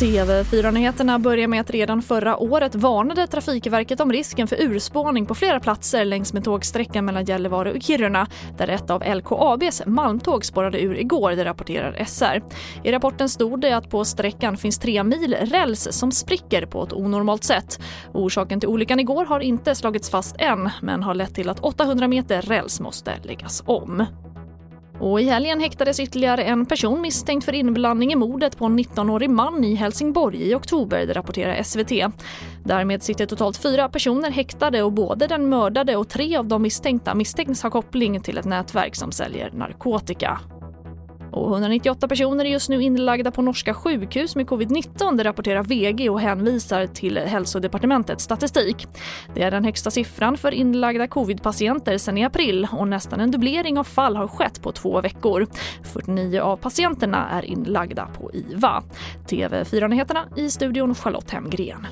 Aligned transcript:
TV4-nyheterna 0.00 1.18
börjar 1.18 1.48
med 1.48 1.60
att 1.60 1.70
redan 1.70 2.02
förra 2.02 2.36
året 2.36 2.74
varnade 2.74 3.26
Trafikverket 3.26 4.00
om 4.00 4.12
risken 4.12 4.48
för 4.48 4.62
urspårning 4.62 5.26
på 5.26 5.34
flera 5.34 5.60
platser 5.60 6.04
längs 6.04 6.32
med 6.32 6.44
tågsträckan 6.44 7.04
mellan 7.04 7.24
Gällivare 7.24 7.72
och 7.72 7.82
Kiruna 7.82 8.26
där 8.58 8.68
ett 8.68 8.90
av 8.90 9.02
LKABs 9.14 9.82
malmtåg 9.86 10.44
spårade 10.44 10.80
ur 10.80 10.98
igår, 10.98 11.30
det 11.30 11.44
rapporterar 11.44 12.04
SR. 12.04 12.42
I 12.84 12.92
rapporten 12.92 13.28
stod 13.28 13.60
det 13.60 13.72
att 13.72 13.90
på 13.90 14.04
sträckan 14.04 14.56
finns 14.56 14.78
tre 14.78 15.04
mil 15.04 15.36
räls 15.40 15.88
som 15.90 16.12
spricker 16.12 16.66
på 16.66 16.82
ett 16.82 16.92
onormalt 16.92 17.44
sätt. 17.44 17.80
Orsaken 18.12 18.60
till 18.60 18.68
olyckan 18.68 19.00
igår 19.00 19.24
har 19.24 19.40
inte 19.40 19.74
slagits 19.74 20.10
fast 20.10 20.36
än 20.38 20.70
men 20.82 21.02
har 21.02 21.14
lett 21.14 21.34
till 21.34 21.48
att 21.48 21.60
800 21.60 22.08
meter 22.08 22.42
räls 22.42 22.80
måste 22.80 23.12
läggas 23.22 23.62
om. 23.66 24.06
Och 25.00 25.20
I 25.20 25.24
helgen 25.24 25.60
häktades 25.60 26.00
ytterligare 26.00 26.42
en 26.42 26.66
person 26.66 27.00
misstänkt 27.00 27.44
för 27.44 27.52
inblandning 27.52 28.12
i 28.12 28.16
mordet 28.16 28.58
på 28.58 28.64
en 28.64 28.78
19-årig 28.78 29.30
man 29.30 29.64
i 29.64 29.74
Helsingborg 29.74 30.50
i 30.50 30.54
oktober, 30.54 31.06
det 31.06 31.12
rapporterar 31.12 31.62
SVT. 31.62 32.12
Därmed 32.64 33.02
sitter 33.02 33.26
totalt 33.26 33.56
fyra 33.56 33.88
personer 33.88 34.30
häktade 34.30 34.82
och 34.82 34.92
både 34.92 35.26
den 35.26 35.48
mördade 35.48 35.96
och 35.96 36.08
tre 36.08 36.36
av 36.36 36.46
de 36.46 36.62
misstänkta 36.62 37.14
misstänks 37.14 37.62
ha 37.62 37.70
koppling 37.70 38.20
till 38.20 38.38
ett 38.38 38.44
nätverk 38.44 38.96
som 38.96 39.12
säljer 39.12 39.50
narkotika. 39.52 40.40
Och 41.30 41.52
198 41.52 42.08
personer 42.08 42.44
är 42.44 42.48
just 42.48 42.68
nu 42.68 42.82
inlagda 42.82 43.30
på 43.30 43.42
norska 43.42 43.74
sjukhus 43.74 44.36
med 44.36 44.46
covid-19, 44.46 45.16
det 45.16 45.24
rapporterar 45.24 45.62
VG 45.62 46.10
och 46.10 46.20
hänvisar 46.20 46.86
till 46.86 47.18
hälsodepartementets 47.18 48.24
statistik. 48.24 48.86
Det 49.34 49.42
är 49.42 49.50
den 49.50 49.64
högsta 49.64 49.90
siffran 49.90 50.36
för 50.36 50.52
inlagda 50.52 51.08
covidpatienter 51.08 51.98
sedan 51.98 52.18
i 52.18 52.24
april 52.24 52.68
och 52.72 52.88
nästan 52.88 53.20
en 53.20 53.30
dubblering 53.30 53.78
av 53.78 53.84
fall 53.84 54.16
har 54.16 54.28
skett 54.28 54.62
på 54.62 54.72
två 54.72 55.00
veckor. 55.00 55.46
49 55.82 56.40
av 56.40 56.56
patienterna 56.56 57.28
är 57.30 57.44
inlagda 57.44 58.08
på 58.18 58.30
IVA. 58.32 58.82
TV4-nyheterna 59.28 60.24
i 60.36 60.50
studion 60.50 60.94
Charlotte 60.94 61.30
Hemgren. 61.30 61.86